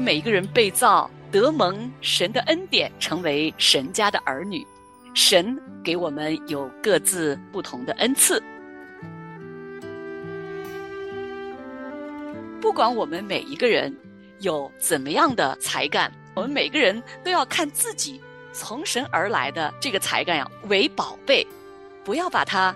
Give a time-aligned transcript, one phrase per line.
[0.00, 4.66] 每一个人被造，得蒙神的恩典，成为神家的儿女。
[5.14, 8.42] 神给我们有各自不同的恩赐。
[12.60, 13.94] 不管我们每一个人
[14.38, 18.20] 有怎么样的才干，我们每个人都要看自己
[18.52, 21.46] 从神而来的这个才干呀为宝贝，
[22.04, 22.74] 不要把它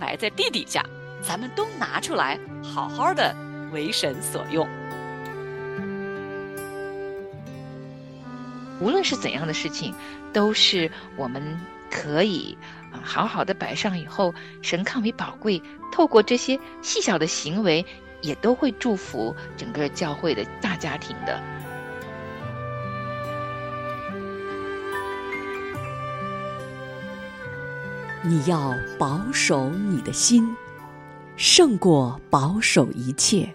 [0.00, 0.84] 埋在地底下，
[1.22, 3.34] 咱们都拿出来，好好的
[3.72, 4.66] 为神所用。
[8.80, 9.94] 无论是怎样的事情，
[10.32, 11.58] 都是我们
[11.90, 12.56] 可以
[12.92, 15.62] 啊好好的摆上以后，神看为宝贵，
[15.92, 17.84] 透过这些细小的行为。
[18.22, 21.40] 也都会祝福整个教会的大家庭的。
[28.22, 30.56] 你要保守你的心，
[31.36, 33.54] 胜过保守一切，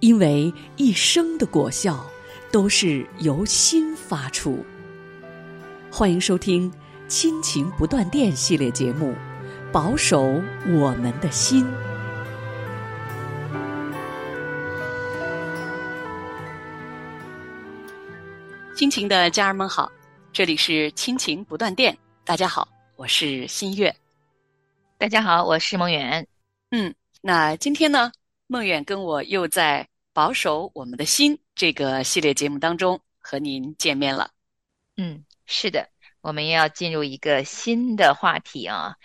[0.00, 2.06] 因为一生的果效
[2.52, 4.62] 都是由心发出。
[5.90, 6.70] 欢迎收听
[7.08, 9.12] 《亲情不断电》系列节目，
[9.72, 10.22] 《保守
[10.66, 11.64] 我们的心》。
[18.76, 19.90] 亲情的家人们好，
[20.30, 21.96] 这里是亲情不断电。
[22.22, 23.94] 大家好，我是新月。
[24.98, 26.26] 大家好，我是梦远。
[26.70, 28.12] 嗯，那今天呢，
[28.46, 34.30] 梦远跟我又在保守我们的心这个系列节目当中和您见面了。
[34.96, 35.88] 嗯，是的，
[36.20, 38.96] 我们要进入一个新的话题啊。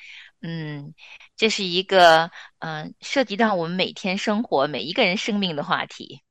[0.42, 0.94] 嗯，
[1.36, 6.22] 这是一个嗯涉及到我们每天生活每一个人生命的话题。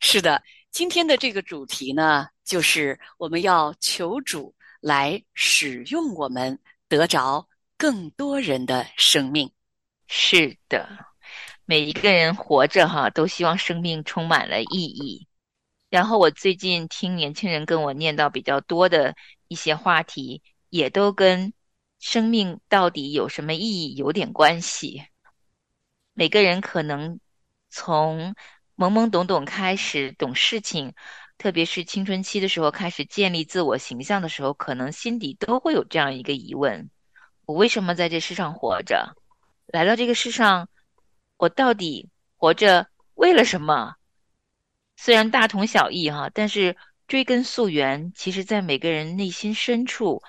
[0.00, 2.28] 是的，今天的这个主题呢。
[2.46, 7.44] 就是我们要求主来使用我们，得着
[7.76, 9.50] 更多人的生命。
[10.06, 10.88] 是的，
[11.64, 15.26] 每一个人活着哈，都希望生命充满了意义。
[15.96, 19.16] 然后我最近听年轻人跟我念叨比较多的
[19.48, 21.54] 一些话题，也都跟
[21.98, 25.02] 生命到底有什么意义有点关系。
[26.12, 27.18] 每个人可能
[27.70, 28.34] 从
[28.76, 30.92] 懵懵懂懂开始懂事情。
[31.38, 36.90] 特别是青春期的时候，开始建立自我形象的时候，可能心底都会有这样一个疑问：
[37.46, 39.16] 我为什么在这世上活着？
[39.68, 40.68] 来到这个世上，
[41.38, 43.95] 我到底活着为了什么？
[44.96, 46.76] 虽然大同小异哈，但是
[47.06, 50.22] 追根溯源，其实在每个人内心深处，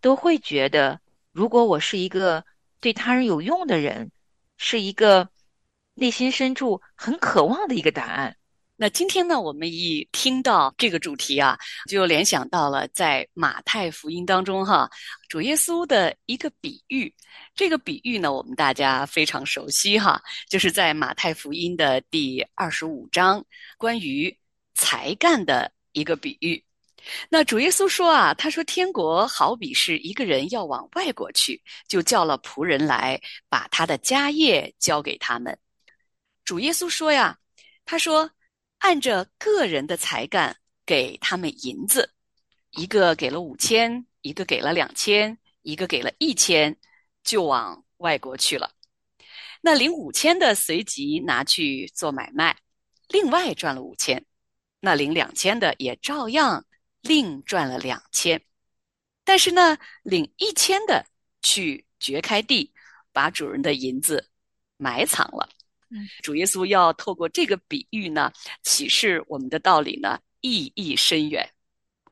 [0.00, 1.00] 都会觉得，
[1.32, 2.44] 如果我是一个
[2.80, 4.10] 对他人有用的人，
[4.56, 5.28] 是一个
[5.94, 8.36] 内心深处很渴望的一个答案。
[8.82, 11.56] 那今天呢，我们一听到这个主题啊，
[11.88, 14.90] 就联想到了在马太福音当中哈，
[15.28, 17.14] 主耶稣的一个比喻。
[17.54, 20.20] 这个比喻呢，我们大家非常熟悉哈，
[20.50, 23.44] 就是在马太福音的第二十五章
[23.78, 24.36] 关于
[24.74, 26.60] 才干的一个比喻。
[27.28, 35.56] 那主耶稣说啊，他说天国好比是一个人要往外国去，就叫了仆人来，把他的家业交给他们。
[36.44, 37.38] 主耶稣说呀，
[37.84, 38.28] 他说。
[38.82, 42.12] 按着个人的才干给他们银子，
[42.72, 46.76] 一个给了五千，一个给了两千，一个给了一千，
[47.22, 48.72] 就往外国去了。
[49.60, 52.58] 那领五千的随即拿去做买卖，
[53.06, 54.26] 另外赚了五千。
[54.80, 56.66] 那领两千的也照样
[57.02, 58.42] 另赚了两千。
[59.22, 61.06] 但是呢，领一千的
[61.40, 62.74] 去掘开地，
[63.12, 64.28] 把主人的银子
[64.76, 65.48] 埋藏了。
[66.22, 68.32] 主耶稣要透过这个比喻呢，
[68.62, 71.48] 启示我们的道理呢，意义深远。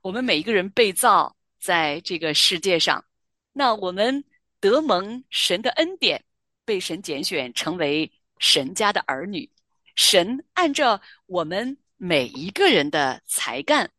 [0.03, 3.05] 我们每一个人被造在这个世界上，
[3.53, 4.25] 那我们
[4.61, 6.25] 得蒙神的恩典，
[6.65, 9.51] 被神拣选成为神家的儿女。
[9.97, 13.91] 神按照我们每一个人的才干，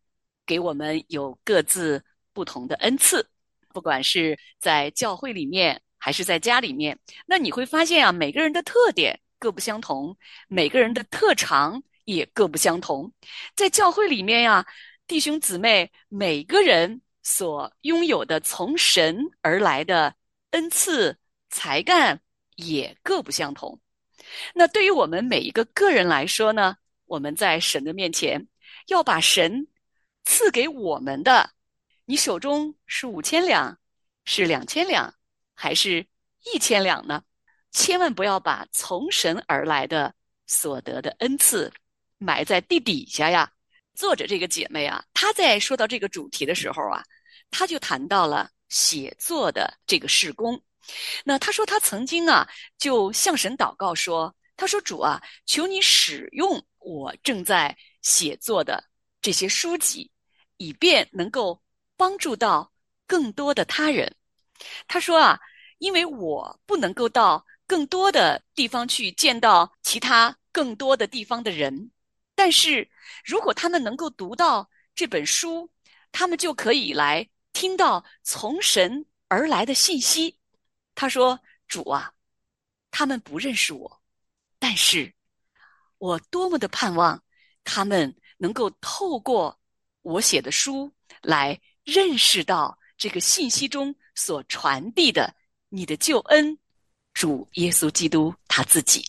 [0.45, 2.03] 给我们有各自
[2.33, 3.29] 不同的恩赐，
[3.69, 6.97] 不管是在教会里面还是在家里面，
[7.27, 9.19] 那你会发现啊，每个人的特点。
[9.41, 10.15] 各不相同，
[10.47, 13.11] 每个人的特长也各不相同。
[13.55, 14.67] 在教会里面呀，
[15.07, 20.13] 弟兄姊妹每个人所拥有的从神而来的
[20.51, 21.17] 恩赐
[21.49, 22.21] 才干
[22.55, 23.81] 也各不相同。
[24.53, 28.47] 那对于我们每一个个人来说呢，我们在神的面前
[28.89, 29.67] 要把神
[30.23, 31.49] 赐给我们的，
[32.05, 33.79] 你手中是五千两，
[34.23, 35.15] 是两千两，
[35.55, 36.05] 还是
[36.53, 37.23] 一千两呢？
[37.71, 40.13] 千万不要把从神而来的
[40.45, 41.71] 所得的恩赐
[42.17, 43.51] 埋在地底下呀！
[43.93, 47.03] 作者这个姐妹啊，她在说到这个主题的时候啊，
[47.49, 50.61] 她就谈到了写作的这个事工。
[51.23, 52.47] 那她说她曾经啊，
[52.77, 58.83] 就向神祷告说：“她说主啊，求你使用我正在写作的
[59.21, 60.11] 这些书籍，
[60.57, 61.61] 以便能够
[61.95, 62.71] 帮助到
[63.07, 64.13] 更多的他人。
[64.87, 65.39] 他说啊，
[65.79, 71.89] 因为我不能够到更多的地方去见到其他更多的地方的人，
[72.35, 72.89] 但是
[73.23, 75.71] 如果他们能够读到这本书，
[76.11, 80.37] 他们就可以来听到从神而来的信息。
[80.95, 81.39] 他说
[81.69, 82.11] ：“主啊，
[82.91, 84.01] 他们不认识我，
[84.59, 85.13] 但是
[85.97, 87.23] 我多么的盼望
[87.63, 89.57] 他们能够透过
[90.01, 95.33] 我写的书来认识到这个信息中所传递的
[95.69, 96.59] 你的救恩，
[97.13, 99.05] 主耶稣基督他自己。”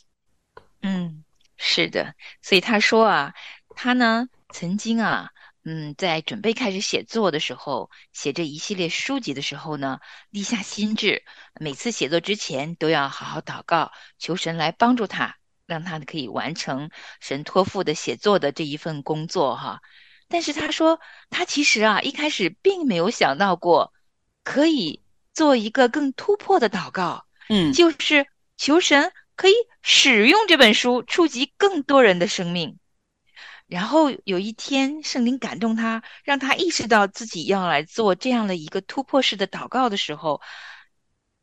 [0.82, 1.24] 嗯，
[1.56, 3.34] 是的，所以他说啊，
[3.76, 5.30] 他呢曾经啊。
[5.64, 10.00] 嗯，在准备开始写作的时候，写这一系列书籍的时候呢，
[10.30, 11.22] 立下心志，
[11.60, 16.90] 每次写作之前都要好好祷告，求神来帮助他，让他可以完成
[17.20, 19.80] 神托付的写作的这一份工作哈。
[20.26, 20.98] 但是他说，
[21.30, 23.92] 他其实啊，一开始并没有想到过
[24.42, 25.00] 可以
[25.32, 32.78] 做一个更突破的祷告，嗯，就是求神可以使用这本书，触及更多人的生命。
[33.66, 40.42] 然后有一天，圣灵感动他，让他意识到自己要来做这样的一个突破式的祷告的时候，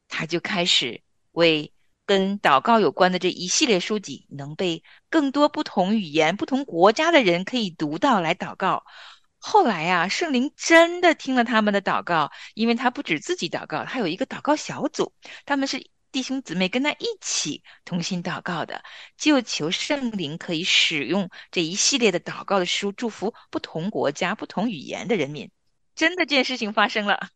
[0.08, 1.02] 他就开始
[1.32, 1.74] 为
[2.06, 8.84] 跟祷告有关的这一系列书籍能被更多不同语言、不同国家的人可以读到来祷告。
[9.40, 15.14] 后来呀，圣灵真的听了他们的祷告，因为他不止自己祷告，他有一个祷告小组，
[15.46, 15.90] 他们是。
[16.12, 18.82] 弟兄姊妹跟他一起同心祷告的，
[19.16, 25.52] 就求圣灵可以使用这一系列的祷告的书，祝福不同国家、不同语言的人民。
[25.94, 27.30] 真的，这件事情发生了，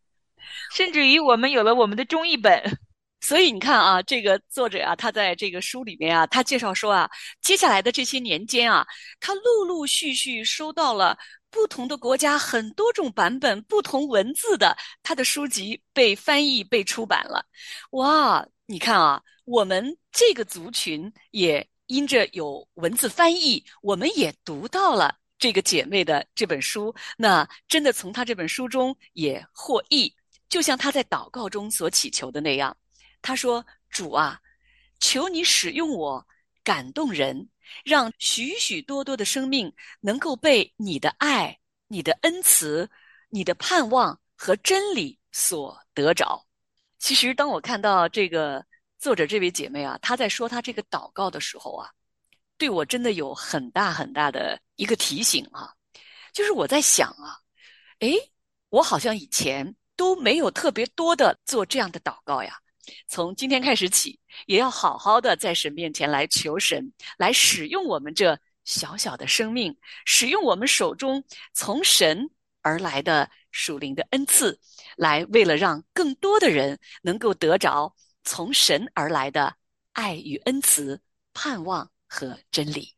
[0.73, 2.63] 甚至于我们有了我们的中译本。
[3.21, 7.07] 所以你看啊，这个作者啊，他在这个书里面啊，他介绍说啊，
[7.41, 8.87] 接下来的这些年间啊，
[9.19, 11.15] 他陆陆续续收到了
[11.53, 17.45] 不同的国家很多种版本、不同文字的他的书籍被翻译、被出版了。
[17.91, 18.43] 哇！
[18.65, 26.93] 你看啊，我们这个族群也因着有文字翻译，我们也读到了这个姐妹的这本书。
[27.17, 30.11] 那真的从她这本书中也获益，
[30.49, 32.75] 就像她在祷告中所祈求的那样。
[33.21, 34.39] 她说：“主啊，
[34.99, 36.25] 求你使用我，
[36.63, 37.49] 感动人，
[37.83, 41.57] 让许许多多的生命能够被你的爱、
[41.87, 42.89] 你的恩慈、
[43.29, 46.45] 你的盼望和真理所得着。”
[46.99, 48.65] 其实，当我看到这个
[48.97, 51.89] 作者这位姐妹啊，她在说她这个祷告的时候啊，
[52.57, 55.73] 对我真的有很大很大的一个提醒啊。
[56.31, 57.37] 就是我在想啊，
[57.99, 58.15] 诶，
[58.69, 62.57] 我好像以前都没有特别多的做这样的祷告呀。
[63.07, 72.29] 从今天开始起，也要好好的在神面前来求神，来使用我们这小小的生命，使用我们手中从神
[72.61, 74.59] 而来的属灵的恩赐。
[74.95, 77.93] 来，为了让更多的人能够得着
[78.23, 79.55] 从神而来的
[79.91, 81.01] 爱与恩慈、
[81.33, 82.93] 盼望和真理。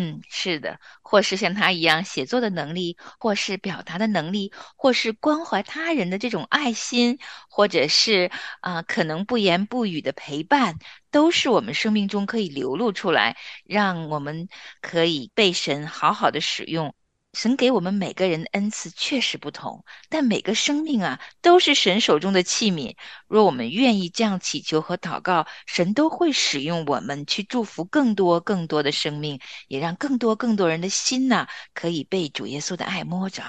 [0.00, 7.18] 嗯，是的，或是像他一样写作的能力，或是表达的能力，或是关怀他人的这种爱心，
[7.50, 8.30] 或者是
[8.60, 10.76] 啊，可能不言不语的陪伴，
[11.10, 14.48] 都是我们生命中可以流露出来，让我们
[14.80, 16.94] 可以被神好好的使用。
[17.38, 22.96] 神给我们每个人的恩赐确实不同，但每个生命啊都是神手中的器皿。
[23.28, 33.44] 若我们愿意这样祈求和祷告，神都会使用我们去祝福更多更多的生命，也让更多更多人的心呐可以被主耶稣的爱摸着。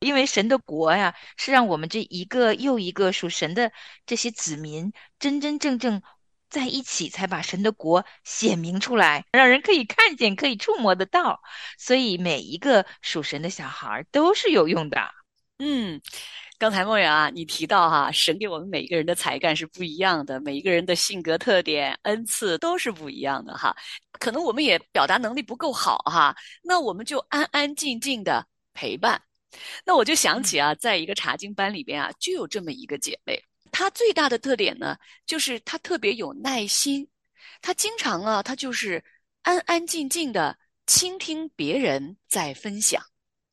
[0.00, 3.70] 因为神的国呀，是让我们这一个又一个属神的
[4.06, 6.00] 这些子民真真正正。
[6.54, 11.42] 在一起才把神的国显明出来，让人可以看见、可以触摸得到。
[11.76, 15.00] 所以每一个属神的小孩都是有用的。
[15.58, 16.00] 嗯，
[16.56, 23.76] 刚才梦远啊，你提到哈，神给我们每一个人的才干是不一样的，每一个人的性格特点、恩赐都是不一样的哈。
[24.20, 29.20] 可能我们也表达能力不够好哈，那我们就安安静静的陪伴。
[29.84, 33.42] 那我就想起啊，在一个查经班里边啊，就有这么一个姐妹。
[33.76, 37.08] 他最大的特点呢，就是他特别有耐心，
[37.60, 39.02] 他经常啊，他就是
[39.42, 43.02] 安安静静的倾听别人在分享。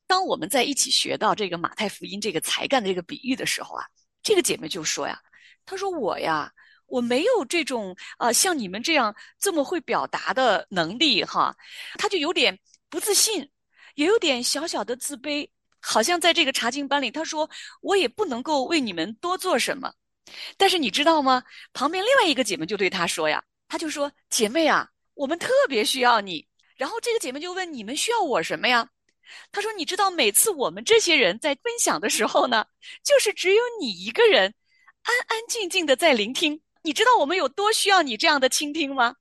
[0.06, 3.84] 当我们在一起学到这个马太福音这个才干的这个比喻的时候啊，
[4.22, 5.20] 这个姐妹就说呀
[5.66, 6.52] ：“她说我呀，
[6.86, 11.52] 我没有这种啊像你们这样这么会表达的能力哈。”
[11.98, 12.56] 她就有点
[12.88, 13.50] 不自信，
[13.96, 15.50] 也有点小小的自卑，
[15.80, 17.50] 好像在这个查经班里，她说
[17.80, 19.92] 我也不能够为你们多做什么。
[20.56, 21.42] 但是你知道吗？
[21.72, 28.88] 旁边另外一个姐妹就对她说呀，她就说：“姐妹啊，我们特别需要你。”然后这个姐妹就问：“你们需要我什么呀？”
[29.52, 32.66] 她说：“你知道，每次我们这些人在分享的时候呢，
[33.04, 34.54] 就是只有你一个人
[35.02, 36.60] 安安静静的在聆听。
[36.82, 39.14] 你知道我们有多需要你这样的倾听吗？”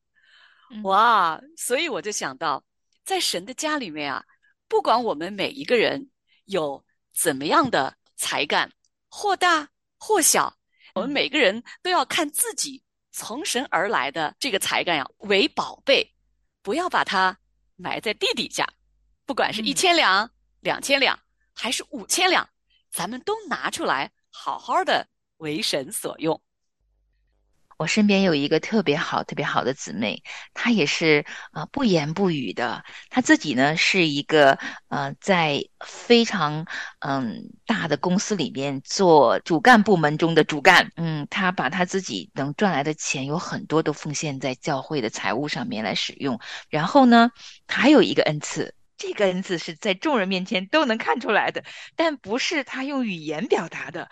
[0.84, 1.40] 哇！
[1.58, 2.64] 所以我就想到，
[3.04, 4.24] 在神的家里面啊，
[4.68, 6.10] 不管我们每一个人
[6.46, 8.72] 有怎么样的才干，
[9.10, 9.68] 或大
[9.98, 10.58] 或小，
[10.94, 16.14] 我们每个人都要看自己从神而来的这个才干呀为宝贝，
[16.62, 17.38] 不要把它
[17.76, 18.68] 埋在地底下。
[19.26, 20.30] 不管是一千两、
[20.60, 21.18] 两千两，
[21.54, 22.50] 还是五千两，
[22.92, 25.08] 咱们都拿出来，好好的
[25.38, 26.42] 为神所用。
[27.82, 30.22] 我身边有一个特别好、特别好的姊妹，
[30.54, 32.84] 她也是啊不言不语的。
[33.10, 34.60] 她自己呢是一个
[34.90, 36.68] 呃在非常
[37.00, 40.92] 嗯大的公司里面做主干部门中的主干。
[40.96, 46.40] 嗯，她把她自己能赚来的钱有很多都奉献在教会的财务上面来使用。
[46.70, 47.32] 然后呢，
[47.68, 48.76] 还有一个恩赐。
[48.96, 51.64] 这个恩赐是在众人面前都能看出来的，
[51.96, 54.08] 但不是他用语言表达的，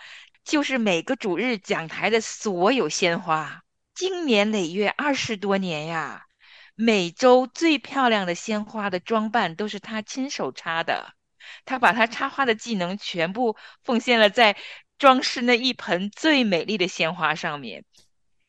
[0.50, 3.62] 就是每个主日讲台的所有鲜花，
[3.94, 6.26] 经年累月二十多年呀，
[6.74, 11.14] 每周最漂亮的鲜花的装扮都是他亲手插的，
[11.64, 14.56] 他把他插花的技能全部奉献了在
[14.98, 17.84] 装饰那一盆最美丽的鲜花上面。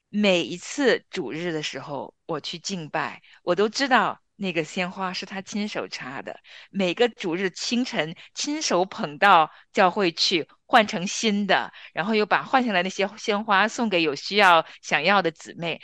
[0.09, 4.19] 每一次主日的时候，我去敬拜，我都知道。
[4.41, 6.39] 那个鲜花是他亲手插的，
[6.71, 15.79] 每个主日清晨亲手捧到教会去换成新的，然后又把换下来那些鲜花送给有需要想要的姊妹。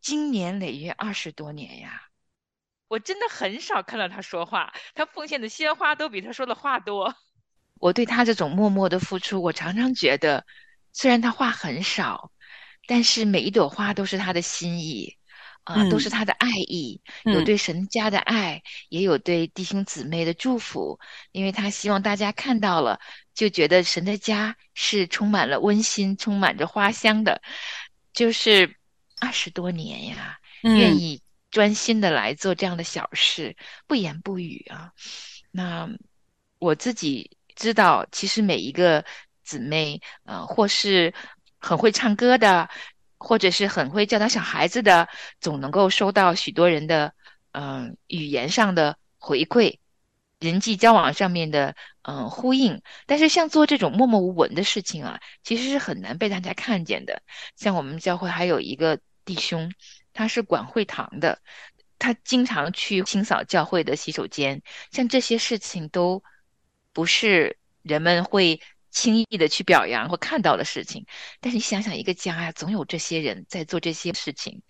[0.00, 2.00] 经年累月二十多年呀，
[2.88, 7.14] 我真的很少看到他说话，他奉献的鲜花都比他说的话多。
[7.78, 10.46] 我对他这种默默的付出，我常常觉得，
[10.94, 12.32] 虽然他话很少，
[12.86, 15.17] 但是每一朵花都是他的心意。
[15.68, 20.98] 啊，都是他的爱意，有对神家的爱，也有对弟兄姊妹的祝福，
[21.30, 22.98] 因为他希望大家看到了，
[23.34, 27.42] 就觉得神的家是充满了温馨，充满着花香的。
[28.14, 28.76] 就是
[29.20, 31.20] 二十多年呀，愿意
[31.50, 33.54] 专心的来做这样的小事，
[33.86, 34.92] 不言不语啊。
[35.50, 35.86] 那
[36.58, 39.04] 我自己知道，其实每一个
[39.44, 41.12] 姊妹，呃，或是
[41.58, 42.70] 很会唱歌的。
[43.18, 45.08] 或者是很会教导小孩子的，
[45.40, 47.12] 总能够收到许多人的
[47.52, 49.78] 嗯语言上的回馈，
[50.38, 52.80] 人际交往上面的嗯呼应。
[53.06, 57.22] 但是像做这种默默无闻的事情啊，其实是很难被大家看见的。
[57.56, 59.72] 像我们教会还有一个弟兄，
[60.12, 61.40] 他是管会堂的，
[61.98, 64.62] 他经常去清扫教会的洗手间。
[64.92, 66.22] 像这些事情都
[66.92, 68.60] 不是人们会。
[68.98, 71.06] 轻易的去表扬或看到的事情，
[71.40, 74.62] 但是你想想，一个家呀，总有这些人在做这些事情，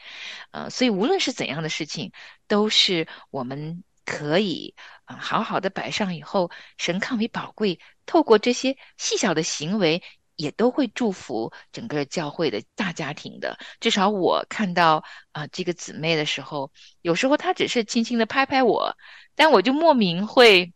[0.50, 2.12] 呃，所以无论是怎样的事情，
[2.46, 4.74] 都是我们可以
[5.06, 7.80] 啊好好的摆上以后，神看为宝贵。
[8.04, 10.02] 透过这些细小的行为，
[10.36, 13.58] 也都会祝福整个教会的大家庭的。
[13.80, 16.70] 至少我看到啊这个姊妹的时候，
[17.00, 18.94] 有时候她只是轻轻的拍拍我，
[19.34, 20.74] 但我就莫名会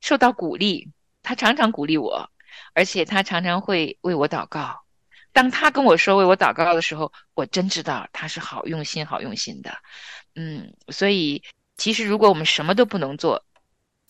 [0.00, 0.90] 受到鼓励。
[1.22, 2.30] 她常常鼓励我。
[2.74, 4.82] 而且他常常会为我祷告。
[5.32, 9.76] 当他跟我说为我祷告的时候，我真知道他是好用心、好用心的。
[10.34, 11.42] 嗯，所以
[11.76, 13.44] 其实如果我们什么都不能做，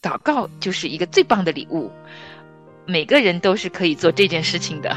[0.01, 1.91] 祷告就是一个最棒的礼物。
[2.87, 4.97] 每个人都是可以做这件事情的。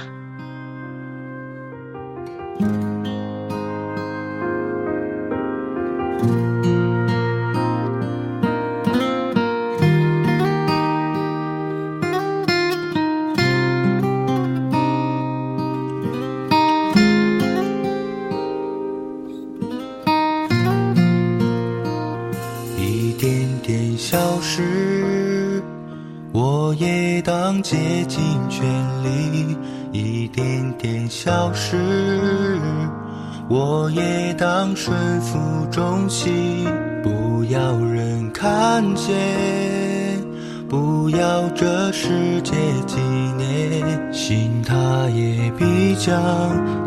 [34.81, 35.37] 顺服
[35.69, 36.65] 中心，
[37.03, 40.23] 不要人看见，
[40.69, 42.55] 不要这世界
[42.87, 42.97] 纪
[43.35, 46.15] 念，心它也必将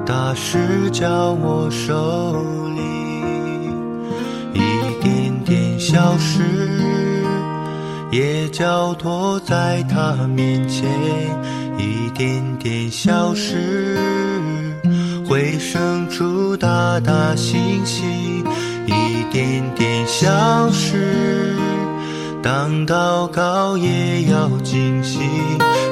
[0.07, 2.43] 大事交我手
[2.75, 2.81] 里，
[4.55, 6.43] 一点点消失。
[8.11, 10.89] 也交托在他面前，
[11.77, 14.32] 一点点消失，
[15.73, 18.45] 生出大大星星，
[18.85, 21.57] 一点点消失。
[22.43, 25.21] 当祷告也要精细，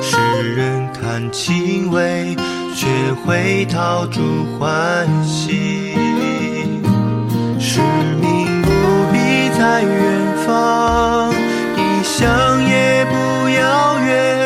[0.02, 0.18] 世
[0.54, 2.36] 人看轻微，
[2.76, 2.86] 却
[3.24, 4.20] 会讨主
[4.58, 5.94] 欢喜。
[7.58, 7.80] 使
[8.20, 8.68] 命不
[9.10, 11.32] 必在远方。
[12.02, 12.28] 想
[12.68, 14.39] 也不遥远。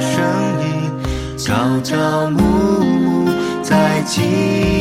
[0.00, 0.22] 声
[0.60, 3.30] 音朝朝暮暮
[3.62, 4.75] 在起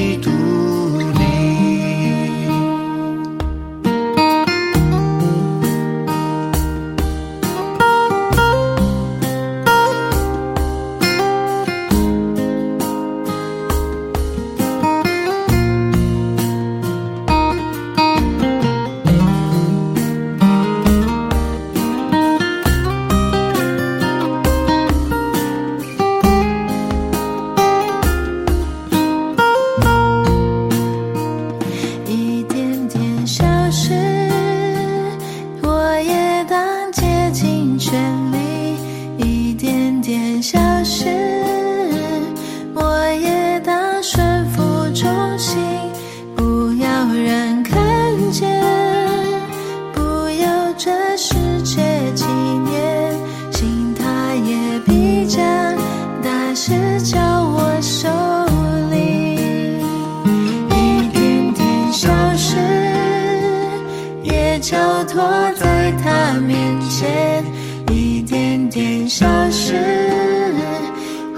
[64.59, 65.21] 交托
[65.55, 67.43] 在他面前，
[67.91, 69.73] 一点点消失，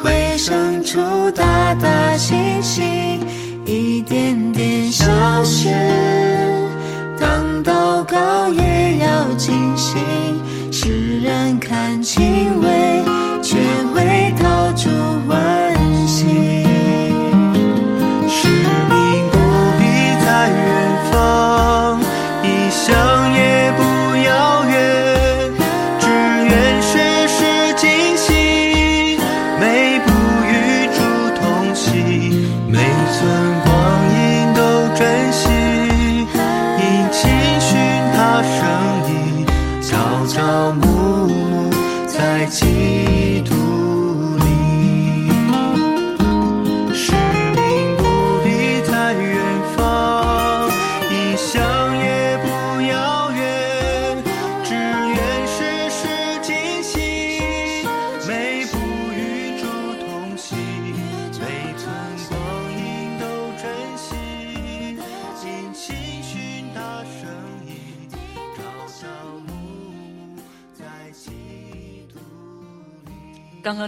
[0.04, 1.00] 会生出
[1.32, 3.20] 大大星星，
[3.66, 5.06] 一点点消
[5.44, 5.70] 失。
[7.20, 10.00] 当祷告也要清醒，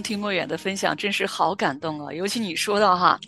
[0.00, 2.12] 听莫远的分享，真是好感动啊！
[2.12, 3.18] 尤其你说到哈，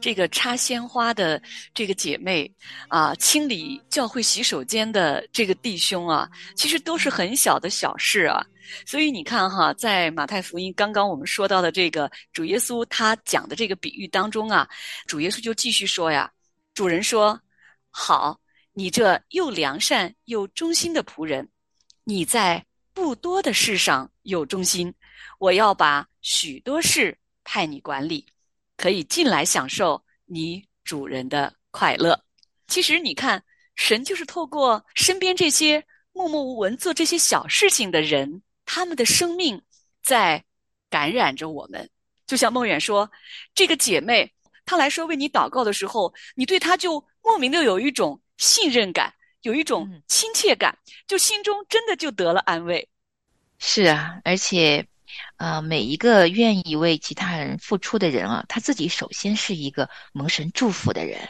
[0.00, 1.40] 这个插鲜花的
[1.74, 2.50] 这个姐妹
[2.88, 8.44] 啊，清理教会洗手间的这个弟兄啊，其实都是很小的小事啊。
[8.86, 14.68] 所以你看哈，在马太福音刚刚我们说到的这个主耶稣他讲的这个比喻当中啊，
[15.06, 16.30] 主耶稣就继续说呀，
[16.74, 17.40] 主人说
[17.90, 18.38] ：“好，
[18.72, 21.48] 你这又良善又忠心的仆人，
[22.04, 22.64] 你在
[22.94, 24.92] 不多的事上有忠心。”
[25.40, 28.26] 我要把许多事派你管理，
[28.76, 32.18] 可以进来享受你主人的快乐。
[32.66, 33.42] 其实你看，
[33.74, 39.60] 神就是透过身边这些默默无闻做这些小事情的人，他们的生命
[40.02, 40.44] 在
[40.88, 41.88] 感染着我们。
[42.26, 43.10] 就像梦远说，
[43.54, 44.32] 这个姐妹
[44.64, 50.78] 她来说为你祷告的时候，你对她就莫名的有一种信任感，有一种嗯亲切感，
[51.08, 52.88] 就心中真的就得了安慰。
[53.58, 54.86] 是啊，而且，
[55.36, 61.28] 呃，每一个愿意为其他人付出的人啊，他自己首先是一个蒙神祝福的人。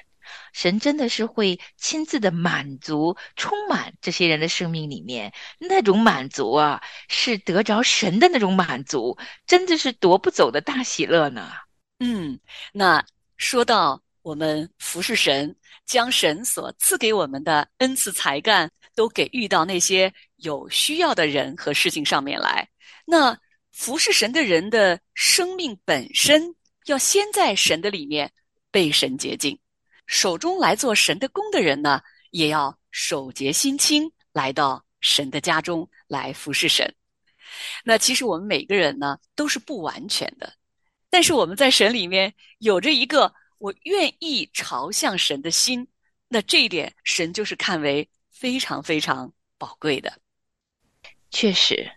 [0.52, 9.16] 神真的是会亲自的满足、充满这些人的生命里面那种满足啊，是得着神的那种满足，
[9.46, 11.50] 真的是夺不走的大喜乐呢。
[11.98, 12.38] 嗯，
[12.72, 13.04] 那
[13.36, 22.68] 说到我们服侍神，将神所赐给我们的恩赐才干，都给予到那些有需要的人和事情上面来。
[23.04, 23.36] 那
[23.80, 28.30] 服侍神的人的生命本身，要先在神的里面
[28.70, 29.58] 被神洁净，
[30.06, 36.94] 手中来做神的工的人呢，也要手洁心清，来到神的家中来服侍神。
[37.82, 40.52] 那其实我们每个人呢，都是不完全的。
[41.08, 45.88] 但是我们在神里面有着一个我愿意朝向神的心，
[46.28, 50.20] 那这一点神就是看为非常非常宝贵的。
[51.30, 51.90] 确实，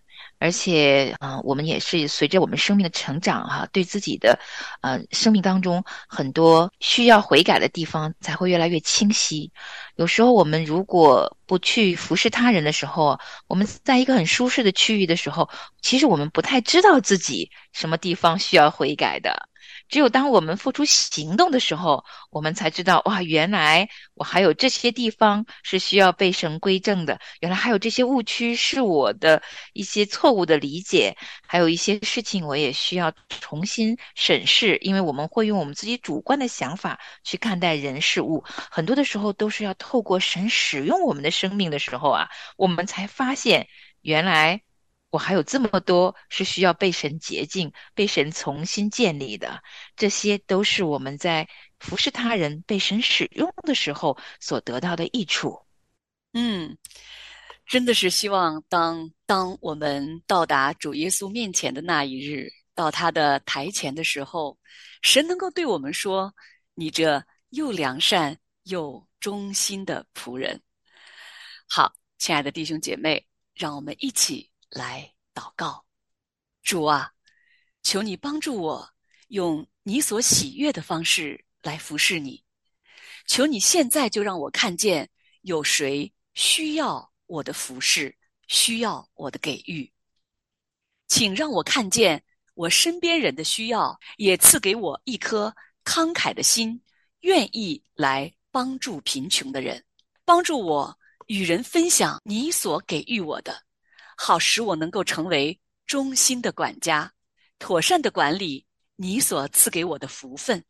[0.43, 4.37] 而且啊、我们也是随着我们生命的成长哈、对自己的
[4.81, 9.49] 呃生命当中很多需要悔改的地方才会越来越清晰。
[9.95, 15.49] 有时候我们如果不去服侍他人的时候，我们在一个很舒适的区域的时候，
[15.81, 19.47] 其实我们不太知道自己什么地方需要悔改的。
[19.93, 43.67] 只有当我们付出行动的时候，我们才知道哇，原来我还有这些地方是需要被神归正的，原来还有这些误区是我的一些错误的理解，还有一些事情我也需要重新审视，因为我们会用我们自己主观的想法去看待人事物，很多的时候都是要透过神使用我们的生命的时候啊，我们才发现
[44.01, 44.63] 原来。
[45.13, 49.61] 我还有这么多是需要被神洁净、被神重新建立的，
[49.95, 51.47] 这些都是我们在
[51.77, 55.67] 服侍他人、被神使用的时候所得到的益处。
[56.31, 56.75] 嗯，
[57.67, 64.57] 真的是希望当当我们到达主耶稣面前的那一日，到他的台前的时候，
[65.03, 66.33] 神能够对我们说
[66.73, 70.59] ：“你这又良善又忠心的仆人。”
[71.69, 73.23] 好，亲爱的弟兄姐妹，
[73.53, 75.85] 让我们一起来祷告。
[76.63, 77.11] 主啊，
[77.83, 78.89] 求你帮助我，
[79.27, 82.43] 用你所喜悦的方式来服侍你。
[83.27, 85.09] 求你现在就让我看见
[85.41, 89.91] 有谁需要我的服侍，需要我的给予。
[91.07, 92.23] 请让我看见
[92.55, 96.81] 我身边人的需要，也赐给我一颗慷慨的心，
[97.19, 99.83] 愿意来帮助贫穷的人，
[100.25, 103.63] 帮助我与人分享你所给予我的，
[104.17, 107.13] 好使我能够成为忠心的管家，
[107.59, 110.63] 妥善的管理你所赐给我的福分，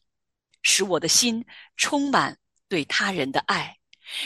[0.62, 1.46] 使我的心
[1.78, 3.78] 充满对他人的爱，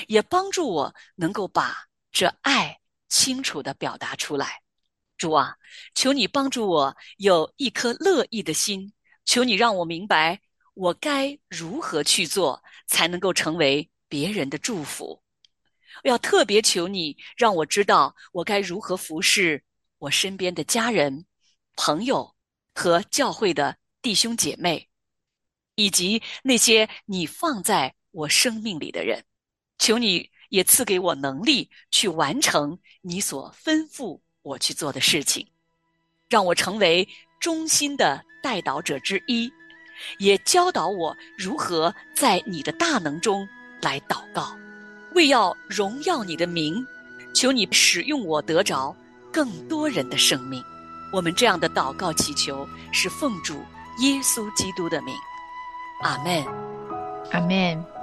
[0.07, 4.61] 也帮助我能够把这爱清楚地表达出来。
[5.17, 5.55] 主啊，
[5.95, 8.93] 求你帮助我有一颗乐意的心，
[9.25, 10.39] 求你让我明白
[10.75, 15.23] 我该如何去做，才能够成为别人的祝福。
[16.07, 19.61] 要特别求你，让我知道我该如何服侍
[19.97, 21.25] 我身边的家人、
[21.75, 22.35] 朋友
[22.73, 24.87] 和教会的弟兄姐妹，
[25.75, 29.23] 以及那些你放在我生命里的人。
[29.77, 34.21] 求你也赐给我能力去完成你所吩咐。
[34.43, 35.45] 我去做的事情，
[36.29, 37.05] 让我成为
[37.37, 39.51] 忠心的带导者之一，
[40.19, 43.45] 也教导我如何在你的大能中
[43.81, 44.57] 来祷告，
[45.17, 46.85] 为要荣耀你的名，
[47.33, 48.95] 求你使用我得着
[49.33, 50.63] 更多人的生命。
[51.11, 53.55] 我们这样的祷告祈求是奉主
[54.01, 55.15] 耶稣基督的名，
[56.03, 56.45] 阿门，
[57.31, 57.96] 阿门。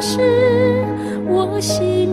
[0.00, 0.18] 是
[1.28, 2.09] 我心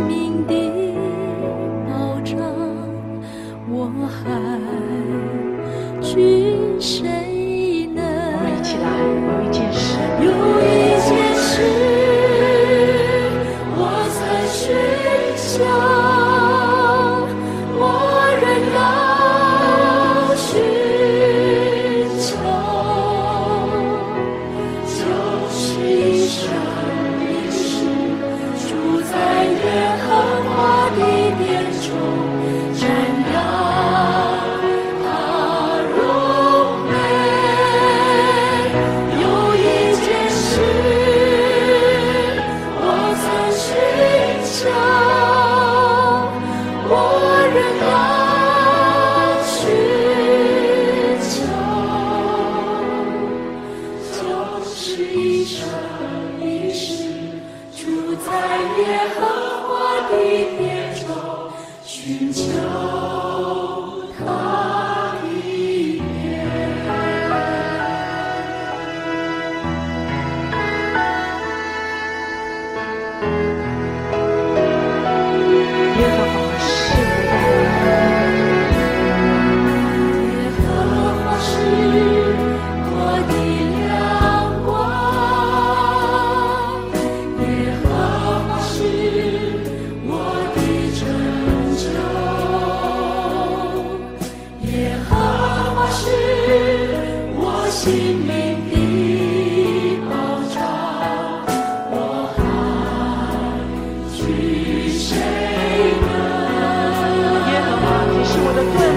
[108.58, 108.96] the wind.